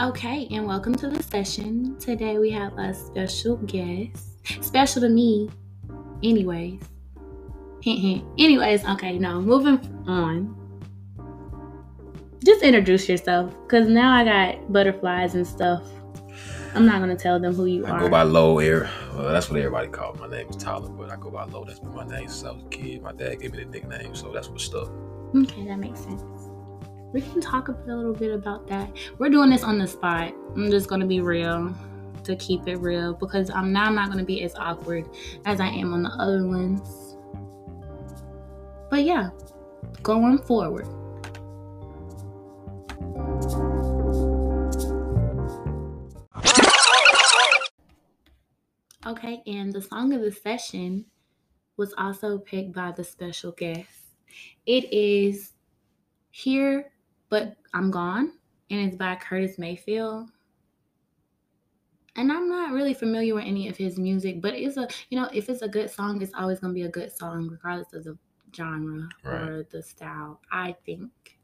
[0.00, 1.98] Okay, and welcome to the session.
[1.98, 4.28] Today we have a special guest.
[4.64, 5.50] Special to me,
[6.22, 6.80] anyways.
[7.82, 8.24] Hint, hint.
[8.38, 10.54] Anyways, okay, no, moving on.
[12.44, 15.82] Just introduce yourself, because now I got butterflies and stuff.
[16.76, 17.96] I'm not gonna tell them who you I are.
[17.96, 18.88] I go by Lo Air.
[19.14, 20.20] Well, that's what everybody call me.
[20.20, 21.64] My name is Tyler, but I go by Lo.
[21.64, 23.02] That's been my name since I was a kid.
[23.02, 24.92] My dad gave me the nickname, so that's what stuck.
[25.34, 26.22] Okay, that makes sense.
[27.12, 28.90] We can talk a little bit about that.
[29.18, 30.34] We're doing this on the spot.
[30.54, 31.74] I'm just gonna be real
[32.24, 35.08] to keep it real because I'm now I'm not gonna be as awkward
[35.46, 37.16] as I am on the other ones.
[38.90, 39.30] But yeah,
[40.02, 40.86] going forward.
[49.06, 51.06] Okay, and the song of the session
[51.78, 53.88] was also picked by the special guest.
[54.66, 55.54] It is
[56.30, 56.92] Here
[57.30, 58.38] But I'm Gone,
[58.70, 60.30] and it's by Curtis Mayfield.
[62.16, 65.28] And I'm not really familiar with any of his music, but it's a you know,
[65.32, 68.18] if it's a good song, it's always gonna be a good song, regardless of the
[68.54, 71.38] genre or the style, I think.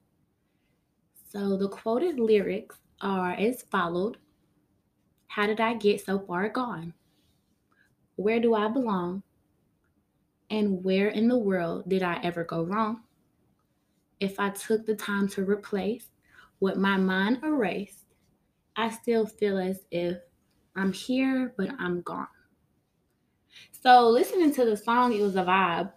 [1.24, 4.18] So the quoted lyrics are as followed
[5.26, 6.94] How did I get so far gone?
[8.16, 9.22] Where do I belong?
[10.48, 13.03] And where in the world did I ever go wrong?
[14.24, 16.08] If I took the time to replace
[16.58, 18.06] what my mind erased,
[18.74, 20.16] I still feel as if
[20.74, 22.26] I'm here, but I'm gone.
[23.70, 25.92] So, listening to the song, it was a vibe.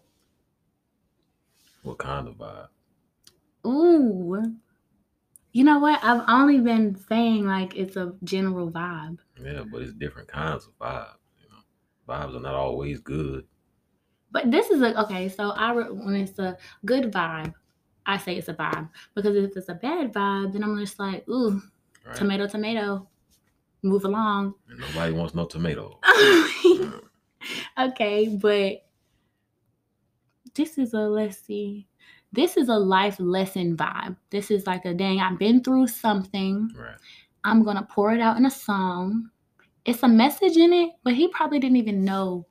[1.83, 2.67] What kind of vibe?
[3.65, 4.57] Ooh.
[5.53, 6.03] You know what?
[6.03, 9.19] I've only been saying like it's a general vibe.
[9.41, 11.15] Yeah, but it's different kinds of vibes.
[11.41, 13.47] You know, vibes are not always good.
[14.31, 15.29] But this is a okay.
[15.29, 17.53] So I re- when it's a good vibe,
[18.07, 21.27] I say it's a vibe because if it's a bad vibe, then I'm just like,
[21.29, 21.61] ooh,
[22.05, 22.15] Right?
[22.15, 23.07] tomato, tomato,
[23.83, 24.55] move along.
[24.69, 25.99] And nobody wants no tomato.
[27.79, 28.85] okay, but
[30.55, 31.87] this is a let's see.
[32.31, 34.15] This is a life lesson vibe.
[34.29, 36.71] This is like a dang, I've been through something.
[36.77, 36.95] Right.
[37.43, 39.31] I'm gonna pour it out in a song.
[39.83, 42.45] It's a message in it, but he probably didn't even know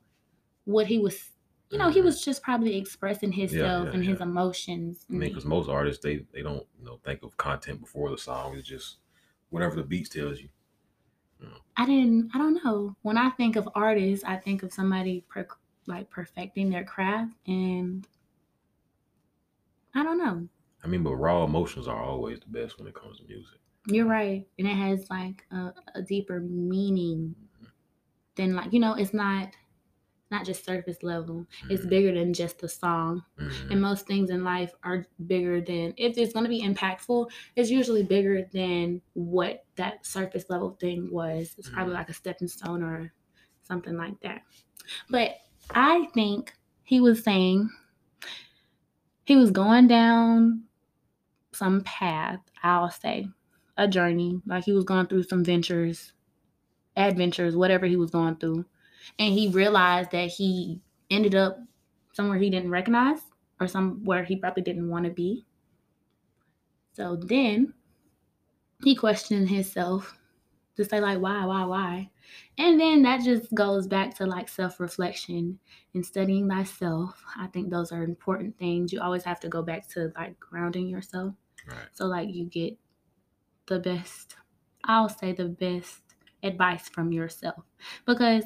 [0.65, 1.31] what he was.
[1.69, 4.25] You know, he was just probably expressing himself yeah, and his yeah.
[4.25, 5.05] emotions.
[5.09, 8.17] I mean, because most artists they they don't you know think of content before the
[8.17, 8.55] song.
[8.55, 8.97] It's just
[9.49, 10.49] whatever the beat tells you.
[11.77, 12.31] I didn't.
[12.33, 12.95] I don't know.
[13.03, 15.47] When I think of artists, I think of somebody per,
[15.85, 18.07] like perfecting their craft, and
[19.93, 20.47] I don't know.
[20.83, 23.59] I mean, but raw emotions are always the best when it comes to music.
[23.85, 27.67] You're right, and it has like a, a deeper meaning mm-hmm.
[28.35, 28.95] than like you know.
[28.95, 29.49] It's not
[30.31, 31.47] not just surface level.
[31.69, 31.89] It's Mhm.
[31.89, 33.23] bigger than just the song.
[33.37, 33.71] Mhm.
[33.71, 37.31] And most things in life are bigger than if it's going to be impactful.
[37.55, 41.55] It's usually bigger than what that surface level thing was.
[41.57, 41.97] It's probably Mhm.
[41.97, 43.13] like a stepping stone or
[43.63, 44.43] something like that.
[45.09, 45.37] But
[45.71, 47.69] I think he was saying
[49.25, 50.63] he was going down
[51.53, 52.41] some path.
[52.63, 53.27] I'll say
[53.77, 56.13] a journey, like he was going through some ventures,
[56.97, 58.65] adventures, whatever he was going through,
[59.19, 61.57] and he realized that he ended up
[62.13, 63.19] somewhere he didn't recognize
[63.59, 65.45] or somewhere he probably didn't want to be.
[66.93, 67.73] So then
[68.83, 70.17] he questioned himself
[70.75, 72.09] to say like why, why, why?
[72.57, 75.59] And then that just goes back to like self-reflection
[75.93, 77.23] and studying thyself.
[77.37, 78.91] I think those are important things.
[78.91, 81.33] You always have to go back to like grounding yourself.
[81.67, 81.87] Right.
[81.93, 82.77] So like you get
[83.67, 84.35] the best,
[84.83, 86.01] I'll say the best
[86.43, 87.63] advice from yourself.
[88.05, 88.43] Because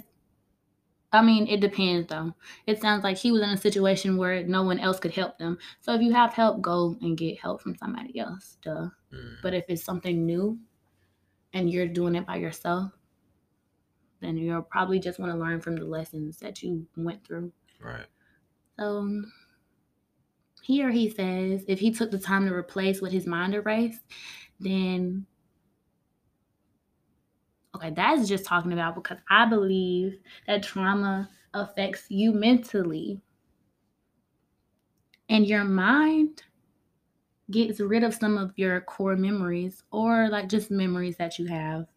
[1.13, 2.33] I mean, it depends though.
[2.67, 5.57] It sounds like he was in a situation where no one else could help them.
[5.81, 8.57] So if you have help, go and get help from somebody else.
[8.61, 8.89] Duh.
[9.11, 9.41] Mhm.
[9.41, 10.59] But if it's something new
[11.53, 12.93] and you're doing it by yourself,
[14.21, 17.51] then you'll probably just want to learn from the lessons that you went through.
[17.79, 18.07] Right.
[18.77, 19.23] So
[20.61, 24.01] here he says if he took the time to replace what his mind erased,
[24.59, 25.25] then
[27.89, 33.21] that's just talking about because I believe that trauma affects you mentally.
[35.29, 36.43] And your mind
[37.49, 41.87] gets rid of some of your core memories or like just memories that you have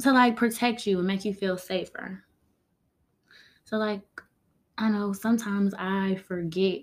[0.00, 2.24] to like protect you and make you feel safer.
[3.64, 4.02] So like
[4.78, 6.82] I know sometimes I forget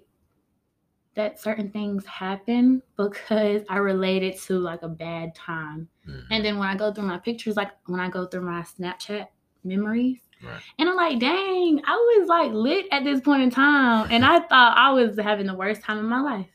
[1.20, 5.90] that certain things happen because I relate it to like a bad time.
[6.08, 6.24] Mhm.
[6.32, 9.28] And then when I go through my pictures, like when I go through my Snapchat
[9.66, 10.62] memories, Right.
[10.80, 14.08] and I'm like, dang, I was like lit at this point in time.
[14.10, 16.48] And I thought I was having the worst time in my life.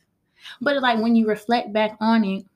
[0.63, 2.47] But like when you reflect back on it,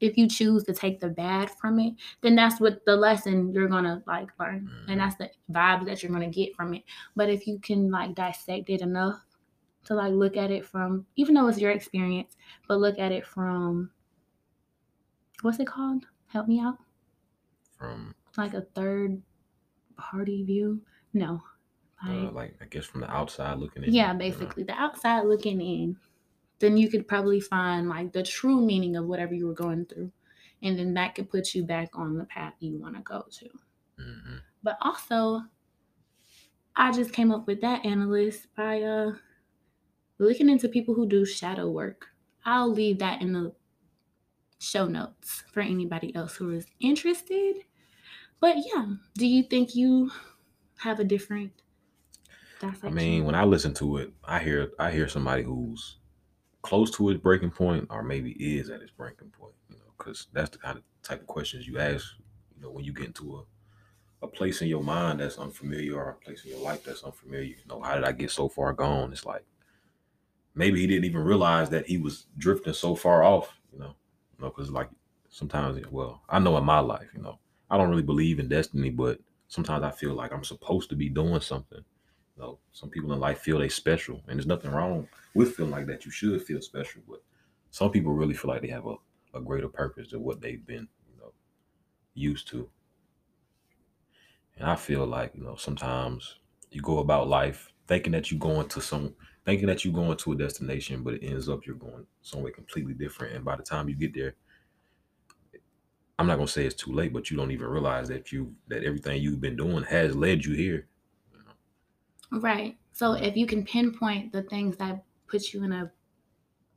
[0.00, 1.92] if you choose to take the bad from it,
[2.22, 4.92] then that's what the lesson you're gonna like learn, Mhm.
[4.92, 6.84] and that's the vibe that you're gonna get from it.
[7.14, 9.25] But if you can like dissect it enough
[9.86, 12.36] to like look at it from, even though it's your experience,
[12.68, 13.90] but look at it from
[15.42, 16.04] what's it called?
[16.28, 16.78] Help me out.
[17.78, 19.22] from Like a third
[19.96, 20.80] party view.
[21.12, 21.42] No,
[22.06, 23.92] uh, like like I guess from the outside looking in.
[23.92, 24.18] yeah, you know.
[24.18, 25.96] basically the outside looking in.
[26.58, 30.10] Then you could probably find like the true meaning of whatever you were going through,
[30.62, 33.48] and then that could put you back on the path you want to go to.
[34.00, 34.40] Mhm.
[34.62, 35.42] But also,
[36.74, 39.12] I just came up with that analyst by uh
[40.18, 42.08] looking into people who do shadow work.
[42.44, 43.54] I'll leave that in the
[44.58, 47.64] show notes for anybody else who is interested.
[48.40, 50.10] But yeah, do you think you
[50.78, 51.62] have a different
[52.82, 55.98] I mean, when I listen to it, I hear I hear somebody who's
[56.62, 59.54] close to his breaking point, or maybe is at his breaking point.
[59.68, 62.06] You know, because that's the kind of type of questions you ask.
[62.56, 63.44] You know, when you get into a
[64.22, 67.44] a place in your mind that's unfamiliar, or a place in your life that's unfamiliar.
[67.44, 69.12] You know, how did I get so far gone?
[69.12, 69.44] It's like
[70.56, 73.60] maybe he didn't even realize that he was drifting so far off.
[73.72, 73.94] You know,
[74.36, 74.88] you know, because like
[75.28, 77.38] sometimes, well, I know in my life, you know,
[77.70, 81.08] I don't really believe in destiny, but sometimes I feel like I'm supposed to be
[81.08, 81.84] doing something.
[82.36, 85.72] You know, some people in life feel they special, and there's nothing wrong with feeling
[85.72, 86.04] like that.
[86.04, 87.22] You should feel special, but
[87.70, 88.96] some people really feel like they have a,
[89.34, 91.32] a greater purpose than what they've been, you know,
[92.14, 92.68] used to.
[94.58, 96.36] And I feel like, you know, sometimes
[96.70, 99.14] you go about life thinking that you're going to some
[99.46, 102.92] thinking that you're going to a destination, but it ends up you're going somewhere completely
[102.92, 103.34] different.
[103.34, 104.34] And by the time you get there,
[106.18, 108.82] I'm not gonna say it's too late, but you don't even realize that you that
[108.82, 110.88] everything you've been doing has led you here.
[111.32, 111.38] You
[112.32, 112.40] know?
[112.40, 112.76] Right.
[112.92, 115.92] So if you can pinpoint the things that put you in a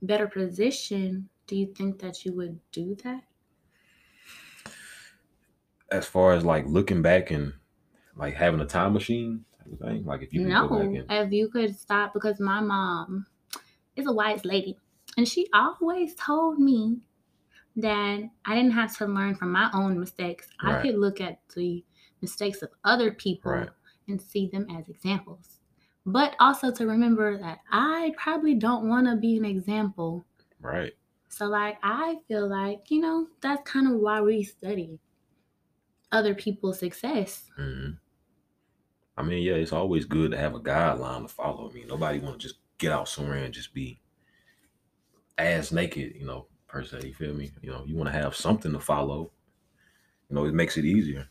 [0.01, 3.23] better position, do you think that you would do that?
[5.91, 7.53] As far as like looking back and
[8.15, 9.45] like having a time machine
[9.77, 10.79] thing, like if you No.
[10.79, 13.27] and If you could stop, because my mom
[13.95, 14.77] is a wise lady,
[15.17, 17.01] and she always told me
[17.75, 20.49] that I didn't have to learn from my own mistakes.
[20.59, 21.85] I could look at the
[22.21, 23.69] mistakes of other people Right.
[24.07, 25.59] and see them as examples.
[26.05, 30.25] But also to remember that I probably don't want to be an example
[30.59, 30.93] right,
[31.29, 34.99] So, like, I feel like, you know, that's kind of why we study
[36.11, 37.51] other people's success.
[37.55, 37.99] hmm
[39.19, 41.69] I mean, yeah, it's always good to have a guideline to follow.
[41.69, 43.99] I mean, nobody want to just get out somewhere and just be
[45.37, 47.01] ass naked, you know, per se.
[47.03, 47.51] You feel me?
[47.61, 49.31] You know, you want to have something to follow.
[50.29, 51.27] You know, it makes it easier.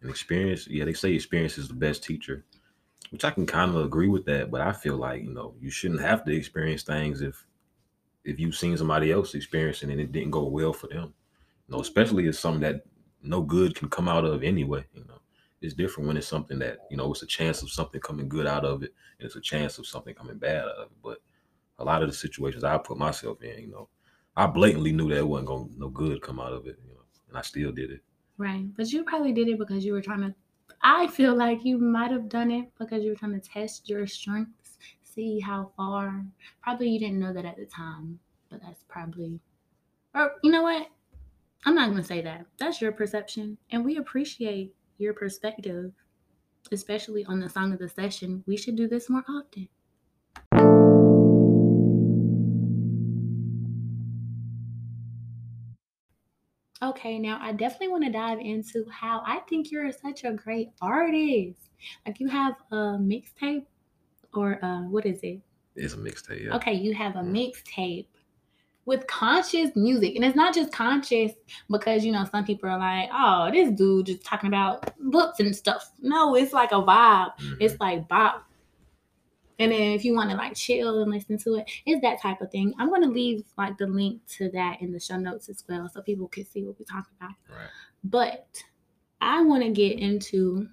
[0.00, 2.44] And experience, yeah, they say experience is the best teacher,
[3.10, 4.52] which I can kind of agree with that.
[4.52, 7.44] But I feel like you know you shouldn't have to experience things if
[8.24, 11.14] if you've seen somebody else experiencing and it didn't go well for them.
[11.68, 12.84] You know, especially if something that
[13.20, 14.84] no good can come out of anyway.
[14.94, 15.21] You know,
[15.62, 18.46] it's different when it's something that you know it's a chance of something coming good
[18.46, 20.98] out of it, and it's a chance of something coming bad out of it.
[21.02, 21.18] But
[21.78, 23.88] a lot of the situations I put myself in, you know,
[24.36, 26.94] I blatantly knew that it wasn't going to no good come out of it, you
[26.94, 28.00] know, and I still did it.
[28.38, 28.64] Right.
[28.76, 30.34] But you probably did it because you were trying to,
[30.82, 34.06] I feel like you might have done it because you were trying to test your
[34.06, 36.24] strengths, see how far.
[36.62, 38.18] Probably you didn't know that at the time,
[38.50, 39.40] but that's probably,
[40.14, 40.88] or you know what?
[41.64, 42.46] I'm not going to say that.
[42.58, 43.58] That's your perception.
[43.70, 45.92] And we appreciate your perspective,
[46.70, 48.42] especially on the song of the session.
[48.46, 49.68] We should do this more often.
[56.82, 60.70] Okay, now I definitely want to dive into how I think you're such a great
[60.80, 61.70] artist.
[62.06, 63.66] Like you have a mixtape,
[64.34, 65.40] or uh, what is it?
[65.76, 66.56] It's a mixtape, yeah.
[66.56, 67.32] Okay, you have a Mm.
[67.52, 68.06] mixtape
[68.84, 71.32] with conscious music, and it's not just conscious
[71.70, 75.54] because you know some people are like, "Oh, this dude just talking about books and
[75.54, 77.36] stuff." No, it's like a vibe.
[77.38, 77.56] Mhm.
[77.60, 78.44] It's like bop.
[79.58, 82.40] And then if you want to like chill and listen to it, it's that type
[82.40, 82.74] of thing.
[82.78, 86.02] I'm gonna leave like the link to that in the show notes as well, so
[86.02, 87.34] people can see what we're talking about.
[87.48, 87.68] right.
[88.02, 88.62] But
[89.20, 90.68] I want to get into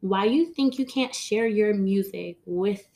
[0.00, 2.86] why you think you can't share your music with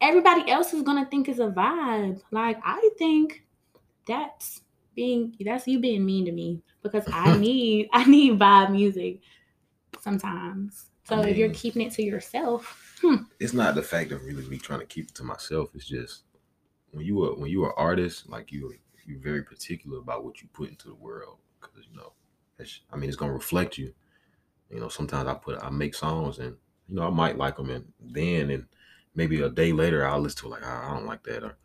[0.00, 2.20] everybody else is gonna think it's a vibe.
[2.30, 3.44] Like I think
[4.06, 4.62] that's
[4.94, 9.20] being that's you being mean to me because I need I need vibe music
[10.00, 10.86] sometimes.
[11.04, 12.96] So I if you're keeping it to yourself,
[13.40, 15.70] It's not the fact of really me trying to keep it to myself.
[15.74, 16.24] It's just
[16.90, 18.74] when you are when you are artist, like you
[19.06, 22.12] you're very particular about what you put into the world because you know,
[22.92, 23.94] I mean, it's gonna reflect you.
[24.70, 26.56] You know, sometimes I put I make songs and
[26.88, 28.66] you know I might like them and then and
[29.18, 31.56] maybe a day later I'll listen to it like "Ah, I don't like that or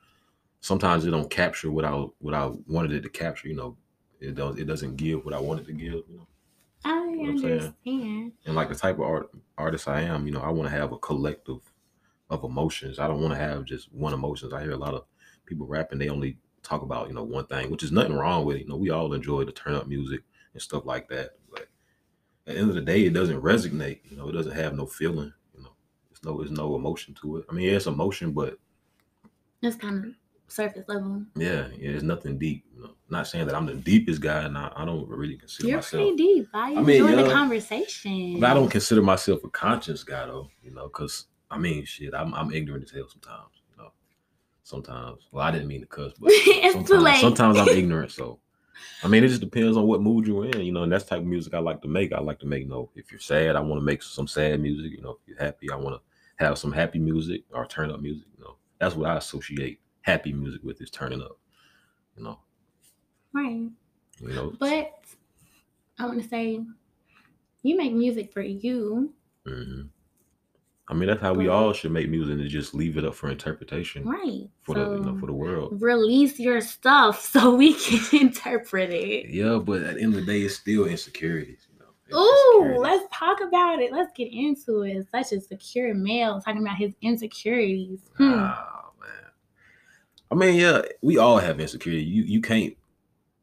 [0.62, 3.48] sometimes it don't capture what I what I wanted it to capture.
[3.48, 3.77] You know,
[4.19, 6.03] it does it doesn't give what I wanted to give.
[6.10, 6.27] You know,
[6.86, 7.75] I I'm saying?
[7.86, 8.33] understand.
[8.45, 10.91] and like the type of art artist I am, you know, I want to have
[10.93, 11.62] a collective
[12.29, 13.00] of emotions.
[13.00, 14.53] I don't want to have just one emotions.
[14.53, 15.05] I hear a lot of
[15.45, 18.57] people rapping; they only talk about you know one thing, which is nothing wrong with
[18.57, 18.63] it.
[18.63, 20.22] You know, we all enjoy the turn up music
[20.53, 21.31] and stuff like that.
[21.51, 21.67] But
[22.48, 24.00] at the end of the day, it doesn't resonate.
[24.10, 25.33] You know, it doesn't have no feeling.
[26.23, 27.45] There's no there's no emotion to it.
[27.49, 28.57] I mean, yeah, it's emotion, but
[29.61, 30.11] It's kind of
[30.47, 31.23] surface level.
[31.35, 32.65] yeah, yeah, it's nothing deep.
[32.75, 35.67] You know, not saying that I'm the deepest guy, and I, I don't really consider
[35.69, 36.01] You're myself.
[36.03, 36.47] pretty deep.
[36.53, 38.39] I I mean, enjoy the conversation.
[38.39, 42.13] But I don't consider myself a conscious guy though, you know, because I mean, shit,
[42.13, 43.91] I'm I'm ignorant as hell sometimes, you know.
[44.63, 46.31] Sometimes, well, I didn't mean to cuss, but
[46.71, 48.11] sometimes, sometimes I'm ignorant.
[48.11, 48.39] So,
[49.03, 50.83] I mean, it just depends on what mood you're in, you know.
[50.83, 52.13] And that's the type of music I like to make.
[52.13, 54.59] I like to make, you know, if you're sad, I want to make some sad
[54.61, 54.91] music.
[54.93, 56.01] You know, if you're happy, I want to
[56.43, 58.27] have some happy music or turn up music.
[58.38, 61.38] You know, that's what I associate happy music with is turning up.
[62.17, 62.39] You know,
[63.33, 63.69] Right.
[64.19, 64.53] you know.
[64.59, 64.93] But
[66.00, 66.59] I want to say,
[67.63, 69.13] you make music for you,
[69.47, 69.89] mhm.
[70.89, 73.29] I mean, that's how we all should make music and just leave it up for
[73.29, 74.03] interpretation.
[74.05, 74.50] right?
[74.63, 75.81] for the you know for the world.
[75.81, 79.29] release your stuff so we can interpret it.
[79.29, 81.67] Yeah, but at the end of the day, it's still insecurities.
[82.07, 82.24] You know.
[82.24, 83.91] It's Ooh, let's talk about it.
[83.91, 85.07] Let's get into it.
[85.12, 88.00] Such a secure male talking about his insecurities.
[88.17, 88.33] Hmm.
[88.39, 89.31] Ah, man.
[90.31, 92.03] I mean, yeah, we all have insecurity.
[92.03, 92.75] You you can't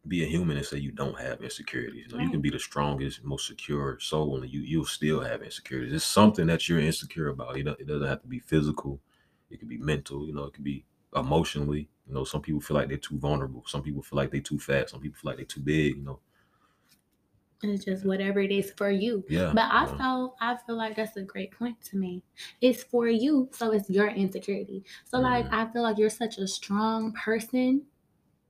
[0.08, 2.06] be a human and say you don't have insecurities.
[2.06, 5.42] You know, you can be the strongest, most secure soul, and you you'll still have
[5.42, 5.92] insecurities.
[5.92, 7.56] It's something that you're insecure about.
[7.56, 8.98] You know, it doesn't have to be physical.
[9.50, 10.26] It could be mental.
[10.26, 11.88] You know, it could be emotionally.
[12.06, 13.62] You know, some people feel like they're too vulnerable.
[13.66, 14.90] Some people feel like they're too fat.
[14.90, 15.96] Some people feel like they're too big.
[15.96, 16.20] You know,
[17.62, 19.24] It's just whatever it is for you.
[19.28, 19.52] yeah.
[19.54, 22.22] But also, I feel like that's a great point to me.
[22.60, 24.84] It's for you, so it's your insecurity.
[25.04, 25.52] So, like, Mhm.
[25.52, 27.82] I feel like you're such a strong person.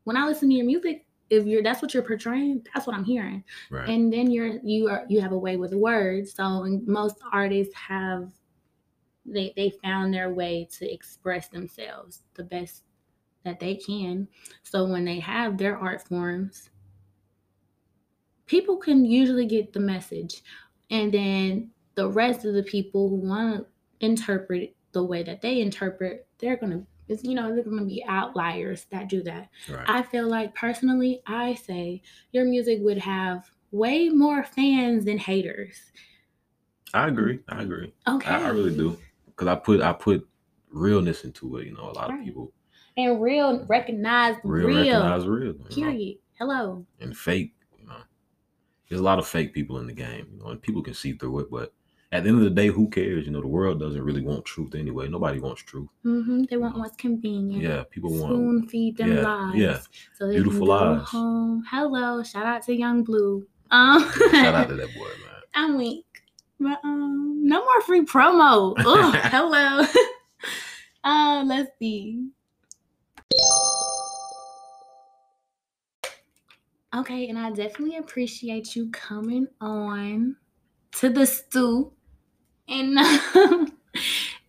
[0.05, 3.05] When I listen to your music, if you're that's what you're portraying, that's what I'm
[3.05, 3.45] hearing.
[3.71, 3.89] right.
[3.89, 6.33] And then you're you are you have a way with words.
[6.35, 8.33] So most artists have
[9.27, 12.85] they they found their way to express themselves the best
[13.45, 14.29] that they can.
[14.63, 16.71] So when they have their art forms,
[18.51, 20.43] people can usually get the message.
[20.91, 23.67] And then the rest of the people who want to
[24.05, 28.87] interpret the way that they interpret, they're gonna it's, you know, they're gonna be outliers
[28.91, 29.49] that do that.
[29.69, 29.85] right.
[29.89, 32.03] I feel like personally, I say
[32.33, 35.77] your music would have way more fans than haters.
[36.93, 37.39] I agree.
[37.49, 37.93] I agree.
[38.09, 38.29] Okay.
[38.31, 40.27] I, I really do because I put I put
[40.73, 41.67] realness into it.
[41.69, 42.53] You know, a lot of people
[42.97, 44.77] And real, recognize real, real.
[44.77, 45.53] recognize real.
[45.53, 46.17] you know, Period.
[46.39, 46.85] Hello.
[47.01, 47.55] and fake.
[48.91, 50.27] There's a lot of fake people in the game.
[50.33, 51.51] You know, and people can see through it.
[51.51, 51.73] But
[52.13, 53.25] at the end of the day, who cares?
[53.25, 55.09] You know, the world doesn't really want truth anyway.
[55.09, 55.89] Nobody wants truth.
[56.05, 56.43] Mm-hmm.
[56.51, 57.63] They want what's convenient.
[57.63, 58.33] Yeah, people want.
[58.35, 59.55] Spoon feed them yeah, lies.
[59.57, 59.79] yeah.
[60.19, 61.09] So they Beautiful lies.
[61.09, 61.65] home.
[61.71, 62.23] Hello.
[62.25, 63.47] Shout out to Young Blue.
[63.71, 65.41] Um, Shout out to that boy, man.
[65.55, 66.05] I'm weak.
[66.59, 68.75] But um, no more free promo.
[68.79, 69.87] Oh, hello.
[71.05, 72.29] uh, let's see.
[76.95, 80.37] Okay, and I definitely appreciate you coming on
[80.93, 81.93] to the stew
[82.69, 82.99] and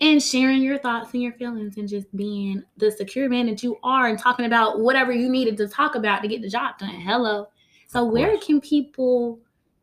[0.01, 3.77] and sharing your thoughts and your feelings and just being the secure man that you
[3.83, 6.89] are and talking about whatever you needed to talk about to get the job done.
[6.89, 7.47] Hello.
[7.85, 9.39] So where can people,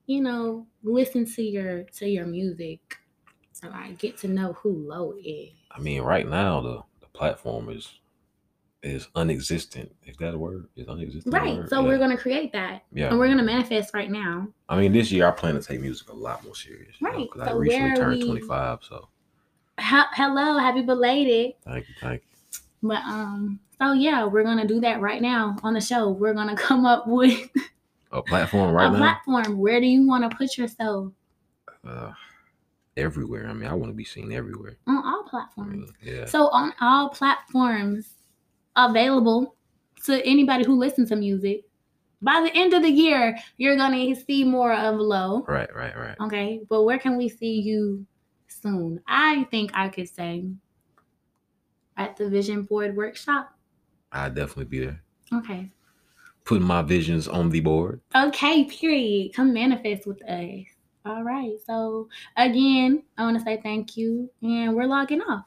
[0.06, 2.96] you know, listen to your to your music
[3.62, 5.50] and like get to know who Lo is?
[5.70, 7.88] I mean, right now the the platform is
[8.82, 9.90] is unexistent.
[10.06, 10.68] Is that a word?
[10.76, 11.35] Is unexistent?
[11.35, 11.68] Right.
[11.68, 11.87] So Yeah.
[11.88, 12.85] we're gonna create that.
[12.92, 13.08] yeah.
[13.08, 14.49] And we're gonna manifest right now.
[14.68, 16.94] I mean, this year I plan to take music a lot more serious.
[17.00, 18.78] Right, Because I so recently where are turned we- 25.
[18.85, 19.08] So
[19.80, 21.54] Ha- hello, happy belated.
[21.64, 22.58] thank you, thank you.
[22.82, 26.11] But um, so yeah, we're gonna do that right now on the show.
[26.11, 27.50] We're gonna come up with
[28.12, 28.99] A platform right a now.
[28.99, 29.58] platform.
[29.58, 31.12] Where do you want to put yourself
[31.87, 32.12] uh,
[32.97, 33.49] everywhere.
[33.49, 34.76] I mean, I want to be seen everywhere.
[34.87, 35.92] on all I platforms?
[36.02, 36.25] mean, yeah.
[36.26, 38.14] So on all platforms
[38.78, 39.56] available
[40.04, 41.64] to anybody who listens to music.
[42.23, 45.44] By the end of the year, you're gonna see more of Lo.
[45.47, 46.16] right, right, right.
[46.20, 48.06] Okay, but where can we see you
[48.49, 49.00] soon?
[49.06, 50.47] I think I could say
[51.97, 53.52] at the Vision Board Workshop.
[54.12, 55.02] I'll definitely be there.
[55.32, 55.70] Okay.
[56.44, 58.00] Putting my visions on the board.
[58.14, 59.35] Okay, period.
[59.35, 60.64] Come manifest with us.
[61.04, 61.52] All right.
[61.66, 65.44] So again, I want to say thank you, and we're logging off.